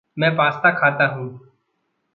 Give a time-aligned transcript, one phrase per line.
[0.17, 1.39] मैं पास्ता खाता हूँ।